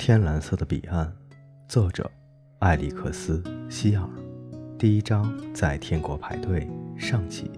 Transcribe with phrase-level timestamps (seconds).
[0.00, 1.12] 天蓝色的彼岸，
[1.68, 2.10] 作者
[2.60, 3.36] 艾利克斯·
[3.70, 4.08] 希尔，
[4.78, 6.66] 第一章在天国排队
[6.96, 7.50] 上集。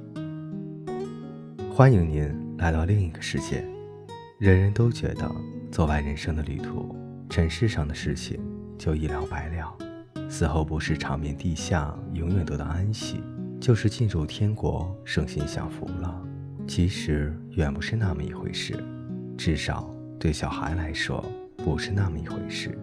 [1.73, 3.65] 欢迎您来到另一个世界。
[4.41, 5.31] 人人都觉得
[5.71, 6.97] 走完人生的旅途，
[7.31, 8.41] 尘世上的事情
[8.77, 9.79] 就一了百了，
[10.29, 13.23] 死后不是长眠地下永远得到安息，
[13.61, 16.21] 就是进入天国圣心享福了。
[16.67, 18.85] 其实远不是那么一回事，
[19.39, 19.89] 至少
[20.19, 21.25] 对小孩来说。
[21.65, 22.77] 不是那么一回事。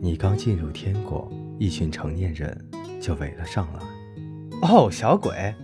[0.00, 2.56] 你刚进入天国，一群成年人
[3.00, 3.80] 就围了上来。
[4.68, 5.54] 哦，小鬼！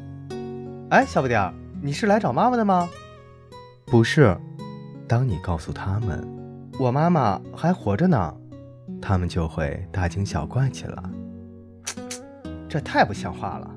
[0.91, 2.89] 哎，小不点儿，你是来找妈妈的吗？
[3.84, 4.37] 不是。
[5.06, 6.27] 当你告诉他们
[6.79, 8.34] 我妈妈还活着呢，
[9.01, 11.03] 他们就会大惊小怪起来。
[12.69, 13.70] 这太不像话了！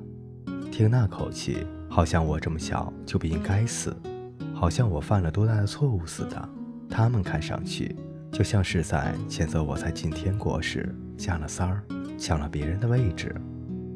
[0.70, 3.94] 听那口气，好像我这么小就不应该死，
[4.54, 6.48] 好像我犯了多大的错误似的。
[6.88, 7.94] 他们看上去。
[8.32, 11.82] 就像是在谴责我在进天国时加了三儿，
[12.18, 13.34] 抢了别人的位置。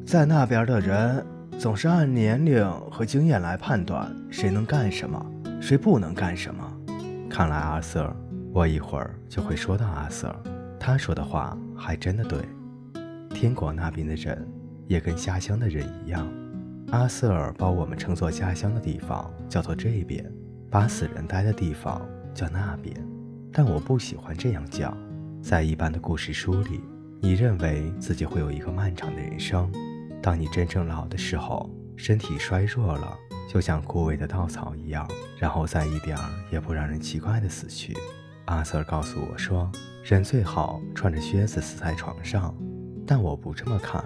[0.05, 1.25] 在那边的人
[1.57, 5.25] 总是按年龄和经验来判断谁能干什么，
[5.59, 6.63] 谁不能干什么。
[7.29, 8.15] 看来阿瑟，
[8.53, 10.33] 我一会儿就会说到阿瑟。
[10.79, 12.39] 他说的话还真的对。
[13.31, 14.47] 天国那边的人
[14.87, 16.25] 也跟家乡的人一样。
[16.91, 20.23] 阿瑟尔把我们称作家乡的地方叫做这边，
[20.69, 22.95] 把死人待的地方叫那边。
[23.51, 24.95] 但我不喜欢这样叫。
[25.41, 26.81] 在一般的故事书里，
[27.21, 29.71] 你认为自己会有一个漫长的人生。
[30.21, 33.17] 当你真正老的时候，身体衰弱了，
[33.47, 37.95] 就像枯萎的稻草一样，然后再一点儿也不让人奇怪的死去。
[38.45, 39.71] 阿瑟告诉我说，
[40.03, 42.53] 人最好穿着靴子死在床上，
[43.05, 44.03] 但我不这么看。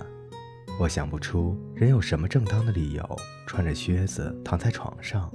[0.80, 5.32] 我想不出人有什么正当的理由穿着靴子躺在床上，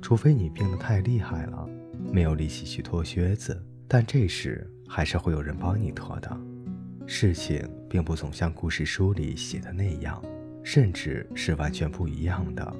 [0.00, 1.68] 除非你病得太厉害了。
[2.12, 6.40] 没有力气去脱靴子，但这时还是会有人帮你脱的。
[7.06, 10.22] 事情并不总像故事书里写的那样，
[10.62, 12.72] 甚至是完全不一样的。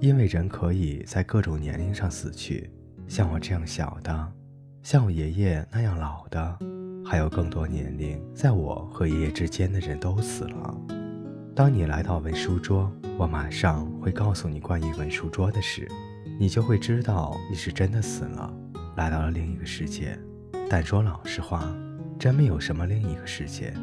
[0.00, 2.70] 因为人可以在各种年龄上死去，
[3.06, 4.32] 像我这样小的，
[4.82, 6.58] 像我爷爷那样老的，
[7.04, 10.76] 还有更多年龄在我和爷爷之间的人都死了。
[11.54, 15.88] 当你来到文书桌，我马上会告诉你关于文书桌的事，
[16.38, 18.52] 你就会知道你是真的死了。
[18.96, 20.18] 来到了另一个世界，
[20.70, 21.64] 但说老实话，
[22.18, 23.74] 真没有什么另一个世界。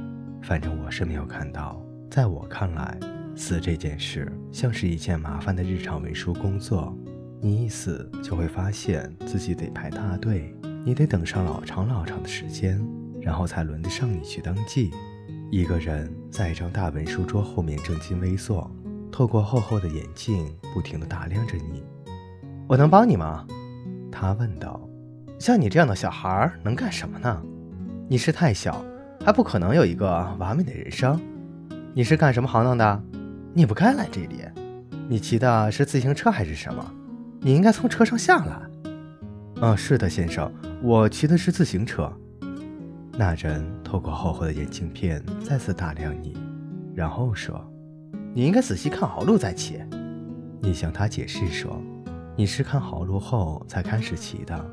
[0.41, 1.81] 反正我是没有看到。
[2.09, 2.97] 在我看来，
[3.35, 6.95] 死这件事像是一件麻烦的日常文书工作。
[7.41, 10.55] 你一死，就会发现自己得排大队，
[10.85, 12.81] 你得等上老长老长的时间，
[13.21, 14.91] 然后才轮得上你去登记。
[15.51, 18.69] 一个人在一张大文书桌后面正襟危坐，
[19.11, 21.83] 透过厚厚的眼镜，不停地打量着你。
[22.67, 23.45] 我能帮你吗？
[24.11, 24.79] 他问道。
[25.41, 27.41] 像你这样的小孩能干什么呢？
[28.07, 28.85] 你是太小，
[29.25, 30.07] 还不可能有一个
[30.37, 31.19] 完美的人生。
[31.95, 33.03] 你是干什么行当的？
[33.51, 34.43] 你不该来这里。
[35.09, 36.85] 你骑的是自行车还是什么？
[37.39, 38.55] 你应该从车上下来。
[39.61, 40.51] 嗯，是的，先生，
[40.83, 42.13] 我骑的是自行车。
[43.13, 46.37] 那人透过厚厚的眼镜片再次打量你，
[46.93, 47.59] 然后说
[48.35, 49.79] ：“你应该仔细看好路再骑。”
[50.61, 51.81] 你向他解释说
[52.37, 54.63] ：“你是看好路后才开始骑的。”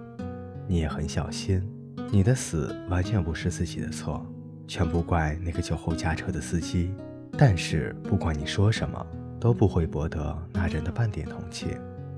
[0.68, 1.66] 你也很小心，
[2.12, 4.24] 你的死完全不是自己的错，
[4.66, 6.94] 全部怪那个酒后驾车的司机。
[7.38, 9.04] 但是不管你说什么，
[9.40, 11.70] 都不会博得那人的半点同情。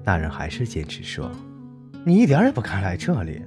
[0.02, 1.30] 那人还是坚持说
[2.04, 3.40] ：“你一点也不该来这里，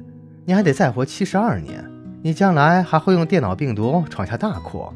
[0.46, 1.84] 你还得再活七十二年，
[2.22, 4.94] 你将来还会用电脑病毒闯下大祸。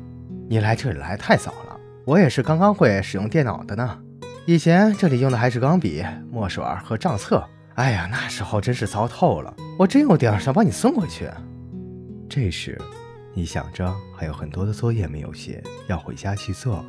[0.48, 4.00] 你来这里来太早了，我也是刚刚会使用电脑的呢。
[4.46, 6.02] 以前这里用的还是钢笔、
[6.32, 7.44] 墨水和账册。”
[7.78, 11.30] 哎呀，那时候真是糟透了，我真有点想把你送回去。
[12.28, 12.76] 这时，
[13.36, 16.84] 你想着还有很多的作业没有写，要回家去做，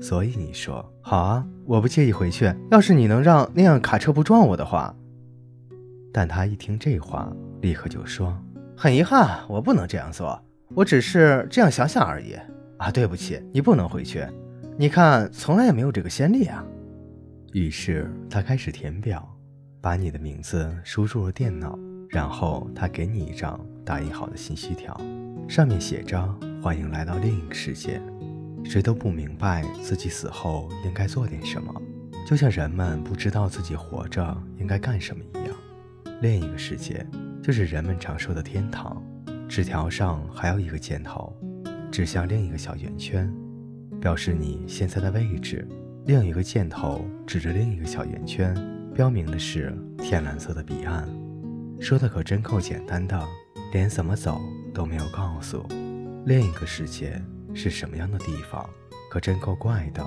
[0.00, 2.50] 所以你说好啊，我不介意回去。
[2.70, 4.94] 要是你能让那辆卡车不撞我的话。
[6.14, 7.30] 但他一听这话，
[7.60, 8.34] 立刻就说
[8.74, 10.42] ：“很遗憾，我不能这样做，
[10.74, 12.34] 我只是这样想想而已。
[12.78, 14.26] 啊，对不起，你不能回去。
[14.78, 16.64] 你看，从来也没有这个先例啊。”
[17.52, 19.28] 于是他开始填表。
[19.82, 21.76] 把你的名字输入了电脑，
[22.08, 24.96] 然后他给你一张打印好的信息条，
[25.48, 26.24] 上面写着
[26.62, 28.00] “欢迎来到另一个世界”。
[28.64, 31.74] 谁都不明白自己死后应该做点什么，
[32.24, 35.56] 就像人们不知道自己活着应该干什么一样。
[36.20, 37.04] 另一个世界
[37.42, 39.02] 就是人们常说的天堂。
[39.48, 41.36] 纸条上还有一个箭头，
[41.90, 43.28] 指向另一个小圆圈，
[44.00, 45.66] 表示你现在的位置。
[46.06, 48.54] 另一个箭头指着另一个小圆圈。
[48.94, 51.08] 标明的是天蓝色的彼岸，
[51.80, 53.20] 说的可真够简单的。
[53.72, 54.38] 连怎么走
[54.74, 55.66] 都没有告诉。
[56.26, 57.18] 另一个世界
[57.54, 58.68] 是什么样的地方，
[59.10, 60.04] 可真够怪的。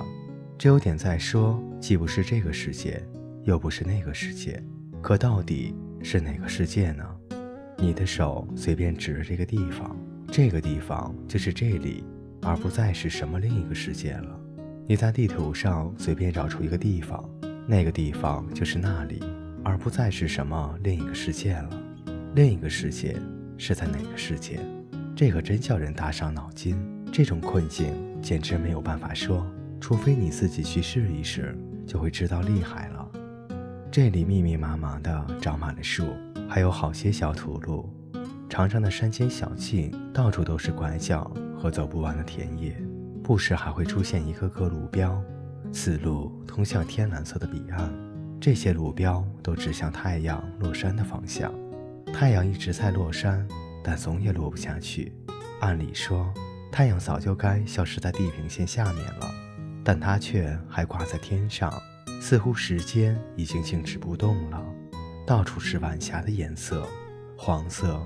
[0.56, 3.02] 这有点在说，既不是这个世界，
[3.42, 4.62] 又不是那个世界，
[5.02, 7.04] 可到底是哪个世界呢？
[7.76, 9.96] 你的手随便指着这个地方，
[10.30, 12.04] 这个地方就是这里，
[12.42, 14.40] 而不再是什么另一个世界了。
[14.86, 17.28] 你在地图上随便找出一个地方，
[17.66, 19.20] 那个地方就是那里，
[19.64, 21.70] 而不再是什么另一个世界了。
[22.34, 23.16] 另一个世界
[23.58, 24.60] 是在哪个世界？
[25.16, 26.76] 这可真叫人大伤脑筋。
[27.12, 27.92] 这种困境
[28.22, 29.44] 简直没有办法说，
[29.80, 33.08] 除非你自己去试一试，就会知道厉害了。
[33.90, 36.06] 这里密密麻麻的长满了树。
[36.48, 37.90] 还有好些小土路，
[38.48, 41.28] 长长的山间小径，到处都是拐角
[41.58, 42.80] 和走不完的田野，
[43.20, 45.20] 不时还会出现一个个路标，
[45.72, 47.92] 此路通向天蓝色的彼岸。
[48.40, 51.52] 这些路标都指向太阳落山的方向。
[52.12, 53.46] 太阳一直在落山，
[53.82, 55.12] 但总也落不下去。
[55.60, 56.32] 按理说，
[56.70, 59.30] 太阳早就该消失在地平线下面了，
[59.82, 61.72] 但它却还挂在天上，
[62.20, 64.62] 似乎时间已经静止不动了。
[65.26, 66.86] 到处是晚霞的颜色，
[67.36, 68.00] 黄色、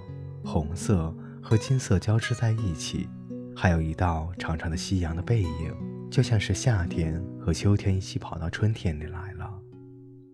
[0.45, 3.09] 红色和金色交织在一起，
[3.55, 5.75] 还有一道长长的夕阳的背影，
[6.11, 9.51] 就像是夏天和秋天一起跑到春天里来了。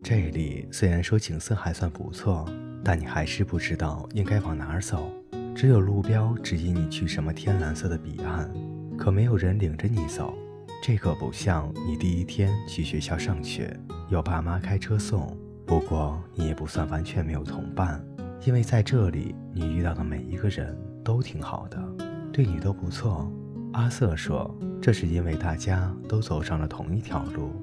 [0.03, 2.45] 这里虽然说景色还算不错，
[2.85, 5.11] 但你还是不知道应该往哪儿走，
[5.55, 8.53] 只有路标指引你去什么天蓝色的彼岸，
[8.99, 10.35] 可没有人领着你走。
[10.83, 13.75] 这可不像你第一天去学校上学，
[14.11, 15.35] 有爸妈开车送。
[15.65, 18.05] 不过你也不算完全没有同伴，
[18.45, 21.83] 因为在这里你遇到的每一个人都挺好的，
[22.31, 23.33] 对你都不错。
[23.77, 24.51] 阿瑟说
[24.81, 27.63] ：“这是因为大家都走上了同一条路，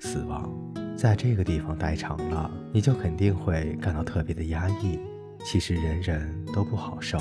[0.00, 0.52] 死亡。
[0.96, 4.98] 在这个地方待长了，你就肯定会感到特别的压抑。
[5.44, 7.16] 其实人人都不好受，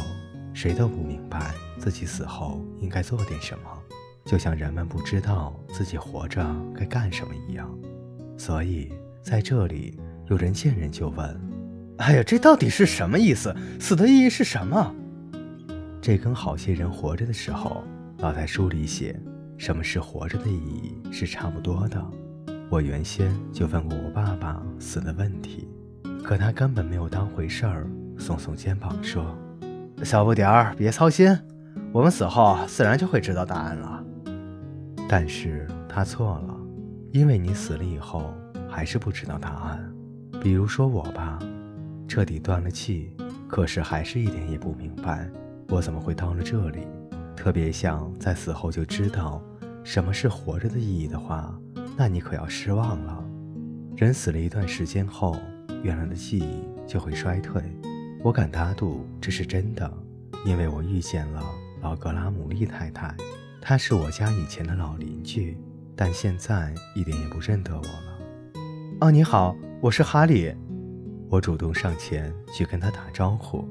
[0.55, 3.69] 谁都不明白自己死后应该做点什么，
[4.25, 6.43] 就像人们不知道自己活着
[6.75, 7.71] 该干什么一样。
[8.37, 8.91] 所以
[9.21, 9.99] 在这里。”
[10.29, 11.41] 有人见人就问
[11.99, 13.53] ：“哎呀，这到底是什么意思？
[13.81, 14.95] 死的意义是什么？”
[16.01, 17.83] 这跟好些人活着的时候
[18.21, 19.19] 老在书里写
[19.57, 21.99] 什么是活着的意义是差不多的。
[22.69, 25.67] 我原先就问过我爸爸死的问题，
[26.23, 27.87] 可他根本没有当回事儿，
[28.19, 29.35] 耸耸肩膀说
[30.05, 31.35] ：“小不点儿，别操心，
[31.91, 34.05] 我们死后自然就会知道答案了。”
[35.09, 36.55] 但是他错了，
[37.11, 38.31] 因为你死了以后
[38.69, 39.91] 还是不知道答案。
[40.39, 41.39] 比如说我吧，
[42.07, 43.15] 彻底断了气，
[43.47, 45.27] 可是还是一点也不明白
[45.69, 46.85] 我怎么会到了这里。
[47.41, 49.41] 特别像在死后就知道
[49.83, 51.51] 什么是活着的意义的话，
[51.97, 53.25] 那你可要失望了。
[53.97, 55.35] 人死了一段时间后，
[55.81, 57.59] 原来的记忆就会衰退。
[58.23, 59.91] 我敢打赌这是真的，
[60.45, 61.43] 因为我遇见了
[61.81, 63.11] 老格拉姆利太太，
[63.59, 65.57] 她是我家以前的老邻居，
[65.95, 68.19] 但现在一点也不认得我了。
[68.99, 69.55] 哦，你好。
[69.81, 70.53] 我是哈利，
[71.27, 73.67] 我主动上前去跟他打招呼。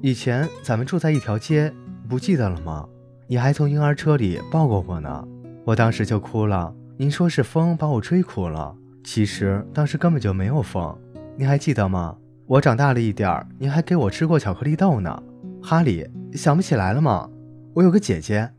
[0.00, 1.72] 以前咱们住在一条街，
[2.08, 2.88] 不记得了吗？
[3.32, 5.26] 你还从婴儿车里抱过我呢，
[5.64, 6.70] 我当时就哭了。
[6.98, 10.94] 您说是风把我吹哭了，其实当时根本就没有风。
[11.34, 12.14] 您还记得吗？
[12.44, 15.22] 我长大了一点儿，您还给我吃过巧克力豆呢。
[15.62, 17.26] 哈利，想不起来了吗？
[17.72, 18.50] 我有个姐姐，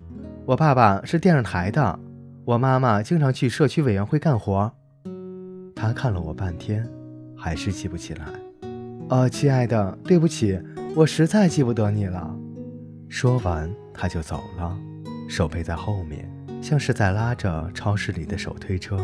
[0.43, 1.99] 我爸爸是电视台的，
[2.43, 4.73] 我妈妈经常去社区委员会干活。
[5.75, 6.83] 他看了我半天，
[7.37, 8.25] 还是记不起来。
[9.09, 10.59] 哦，亲爱的，对不起，
[10.95, 12.35] 我实在记不得你了。
[13.07, 14.77] 说完，他就走了，
[15.29, 16.29] 手背在后面，
[16.61, 18.99] 像是在拉着超市里的手推车。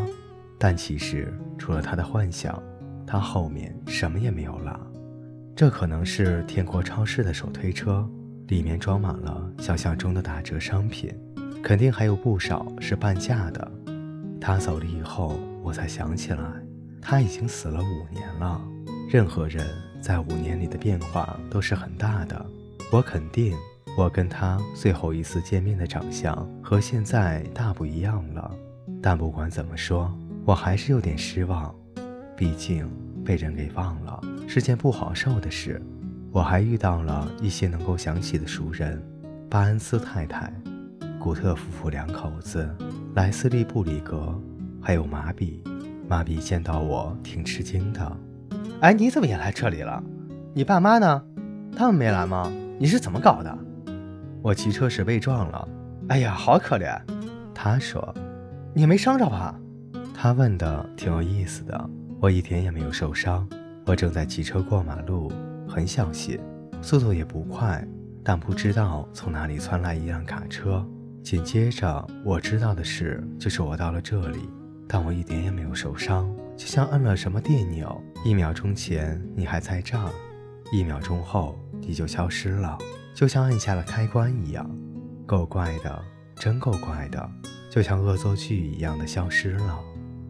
[0.57, 2.61] 但其实，除了他的幻想，
[3.07, 4.79] 他后面什么也没有拉。
[5.55, 8.09] 这可能是天国超市的手推车，
[8.47, 11.13] 里面装满了想象中的打折商品，
[11.63, 13.71] 肯定还有不少是半价的。
[14.41, 16.43] 他走了以后，我才想起来。
[17.01, 18.61] 他已经死了五年了。
[19.09, 19.65] 任何人
[20.01, 22.45] 在五年里的变化都是很大的。
[22.91, 23.55] 我肯定，
[23.97, 28.51] 我跟他最后一次见面的长相和现在大不一样了。
[29.01, 30.11] 但不管怎么说，
[30.45, 31.73] 我还是有点失望。
[32.35, 32.89] 毕竟
[33.25, 35.81] 被人给忘了是件不好受的事。
[36.31, 39.01] 我还遇到了一些能够想起的熟人：
[39.49, 40.53] 巴恩斯太太、
[41.19, 42.69] 古特夫妇两口子、
[43.15, 44.39] 莱斯利·布里格，
[44.81, 45.61] 还有马比。
[46.07, 48.17] 马比见到我挺吃惊的，
[48.81, 50.01] 哎，你怎么也来这里了？
[50.53, 51.23] 你爸妈呢？
[51.75, 52.51] 他们没来吗？
[52.79, 53.57] 你是怎么搞的？
[54.41, 55.67] 我骑车时被撞了，
[56.07, 56.97] 哎呀，好可怜。
[57.53, 58.13] 他说
[58.73, 59.59] ：“你没伤着吧？”
[60.15, 61.89] 他问的挺有意思的。
[62.21, 63.47] 我一点也没有受伤，
[63.85, 65.31] 我正在骑车过马路，
[65.67, 66.39] 很小心，
[66.81, 67.85] 速度也不快，
[68.23, 70.85] 但不知道从哪里窜来一辆卡车。
[71.23, 74.49] 紧接着，我知道的事就是我到了这里，
[74.87, 78.01] 但我一点也没有受伤，就像摁了什么电钮。
[78.25, 80.09] 一秒钟前你还在这儿，
[80.73, 82.77] 一秒钟后你就消失了，
[83.13, 84.69] 就像按下了开关一样。
[85.25, 86.01] 够怪的，
[86.35, 87.29] 真够怪的，
[87.69, 89.79] 就像恶作剧一样的消失了。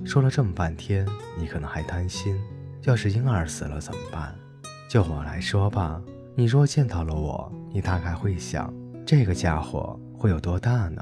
[0.04, 1.08] 说了这么半天，
[1.38, 2.40] 你可能还担心，
[2.84, 4.36] 要是婴儿死了怎么办？
[4.90, 6.02] 就我来说吧，
[6.36, 8.74] 你若见到了我，你大概会想，
[9.06, 10.00] 这个家伙。
[10.20, 11.02] 会有多大呢？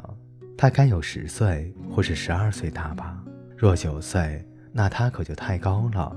[0.56, 3.18] 他该有十岁或是十二岁大吧。
[3.58, 6.16] 若九岁，那他可就太高了；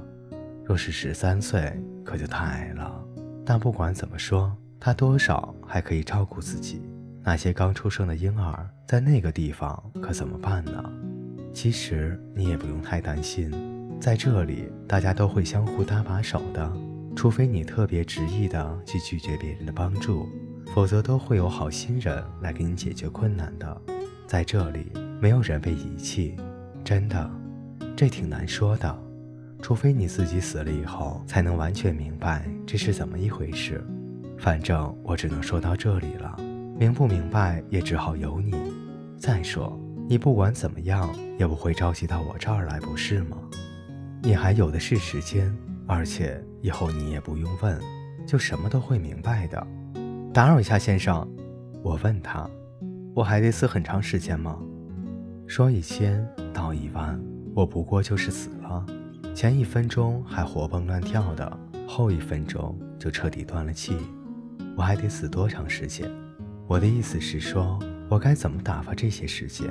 [0.62, 1.72] 若是十三岁，
[2.04, 3.02] 可就太矮了。
[3.42, 6.80] 但不管怎么说，他多少还可以照顾自己。
[7.22, 10.82] 那些刚出生的婴儿在那个地方可怎么办呢？
[11.52, 13.52] 其实你也不用太担心，
[14.00, 16.72] 在这里大家都会相互搭把手的，
[17.14, 20.26] 除非你特别执意的去拒绝别人的帮助。
[20.72, 23.82] 否则都会有好心人来给你解决困难的。
[24.26, 24.86] 在这里，
[25.20, 26.36] 没有人被遗弃，
[26.84, 27.28] 真的，
[27.96, 28.98] 这挺难说的。
[29.60, 33.84] 除非你自己死了以后，才能完全明白这是怎么一回事。
[34.40, 36.34] 反正我只能说到这里了，
[36.78, 38.54] 明不明白也只好由你。
[39.18, 39.78] 再说，
[40.08, 43.36] 你不管怎么样也不会着急到我这儿来，不是吗？
[44.22, 45.54] 你还有的是时间，
[45.86, 47.78] 而且以后你也不用问，
[48.26, 49.66] 就什么都会明白的。
[50.32, 51.28] 打扰一下，先生，
[51.82, 52.48] 我问他，
[53.14, 54.58] 我还得死很长时间吗？
[55.46, 57.20] 说一千道一万，
[57.54, 58.86] 我不过就是死了，
[59.34, 63.94] 前一分钟还活蹦乱跳的，后一分钟就彻底断了气，
[64.80, 66.10] 我还得死多长时间？
[66.66, 69.68] 我的意思是说，我该怎么打发这些时间？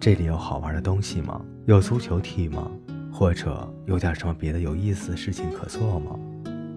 [0.00, 1.38] 这里有好玩的东西吗？
[1.66, 2.66] 有足球踢吗？
[3.12, 6.18] 或者有点什么别的有意思的事情可做吗？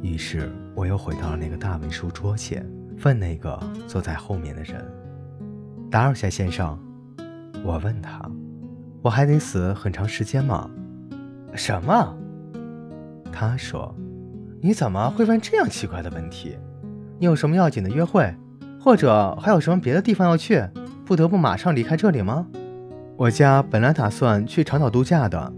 [0.01, 2.69] 于是我又回到了那个大文书桌前。
[3.05, 4.85] 问那个坐在后面的人
[5.89, 6.77] ：“打扰下，先生。”
[7.63, 8.21] 我问他
[9.01, 10.69] ：“我还得死很长时间吗
[11.55, 12.17] ？”“什么？”
[13.31, 13.95] 他说
[14.61, 16.57] ：“你怎么会问这样奇怪的问题？
[17.19, 18.33] 你有什么要紧的约会，
[18.81, 20.65] 或者还有什么别的地方要去，
[21.05, 22.47] 不得不马上离开这里吗？
[23.17, 25.53] 我家本来打算去长岛度假的。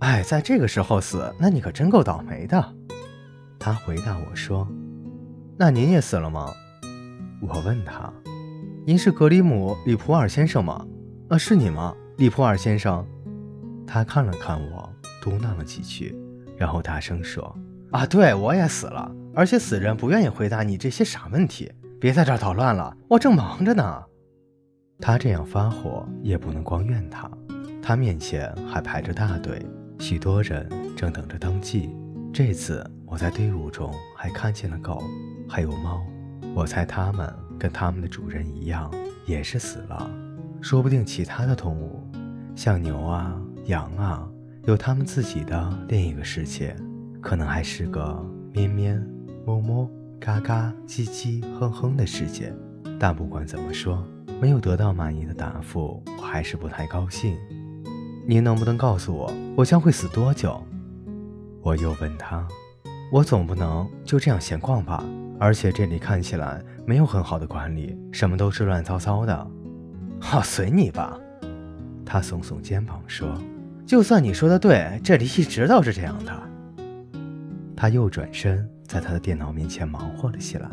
[0.00, 2.62] 哎，在这个时候死，那你可真够倒霉的。”
[3.58, 4.68] 他回答我说。
[5.58, 6.52] 那您也死了吗？
[7.40, 8.12] 我问他
[8.84, 10.86] ：“您是格里姆·里普尔先生吗？
[11.30, 13.02] 啊，是你吗，里普尔先生？”
[13.86, 14.92] 他看了看我，
[15.22, 16.14] 嘟囔了几句，
[16.58, 17.56] 然后大声说
[17.96, 21.72] ：“啊，对我也死了，而且死人不愿意回答你这些傻问题。
[21.98, 24.02] 别在这儿捣乱了，我正忙着呢。”
[25.00, 27.30] 他这样发火也不能光怨他，
[27.82, 29.64] 他面前还排着大队，
[29.98, 31.88] 许多人正等着登记。
[32.34, 35.02] 这次我在队伍中还看见了狗。
[35.48, 36.04] 还有猫，
[36.54, 38.92] 我猜它们跟它们的主人一样，
[39.24, 40.10] 也是死了。
[40.60, 42.06] 说不定其他的动物，
[42.54, 44.28] 像牛啊、羊啊，
[44.64, 46.76] 有它们自己的另一个世界，
[47.26, 48.96] 可能还是个咩咩、
[49.44, 49.90] 么么、
[50.20, 52.54] 嘎嘎、叽叽、哼哼的世界。
[53.00, 54.06] 但不管怎么说，
[54.40, 57.36] 没有得到满意的答复，我还是不太高兴。
[58.28, 60.64] 您能不能告诉我，我将会死多久？
[61.62, 62.46] 我又问他，
[63.10, 65.04] 我总不能就这样闲逛吧？
[65.40, 69.50] 而且这里看起来没有很好的管理，什么都是乱糟糟的。
[70.20, 71.18] 好，随你吧。
[72.04, 73.36] 他耸耸肩膀说
[73.84, 76.32] ：“就算你说的对，这里一直都是这样的。”
[77.76, 80.68] 他又转身在他的电脑面前忙活了起来，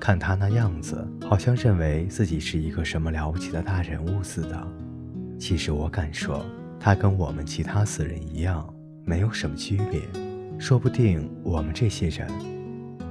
[0.00, 4.66] 看他那样子，好像认为自己是一个什么了不起的大人物似的。
[5.38, 6.44] 其实我敢说，
[6.80, 8.66] 他跟我们其他死人一样，
[9.04, 10.00] 没有什么区别。
[10.58, 12.26] 说不定我们这些人，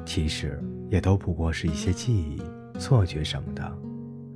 [0.05, 0.59] 其实……
[0.89, 2.41] 也都不过是一些记忆、
[2.79, 3.77] 错觉什么的。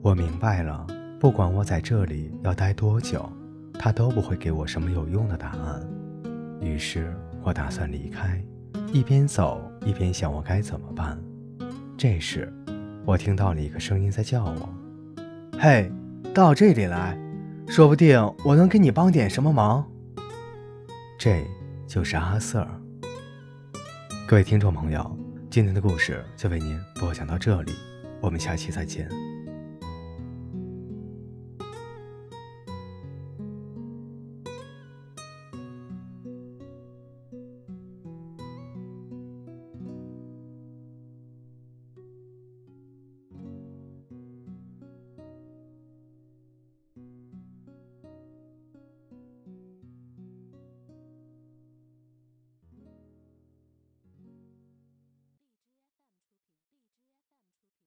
[0.01, 0.85] 我明白了，
[1.17, 3.31] 不管我在这里要待多久，
[3.79, 5.81] 他都不会给我什么有用的答案。
[6.59, 8.43] 于是我打算离开，
[8.93, 11.17] 一边走一边想我该怎么办。
[11.97, 12.51] 这时，
[13.05, 14.69] 我听到了一个声音在叫我
[15.59, 15.91] ：“嘿，
[16.33, 17.17] 到这里来，
[17.67, 19.85] 说不定我能给你帮点什么忙。”
[21.17, 21.45] 这
[21.87, 22.67] 就是阿瑟。
[24.27, 25.17] 各位听众朋友。
[25.49, 27.73] 今天的故事就为您播讲到这里，
[28.21, 29.30] 我们下期再见。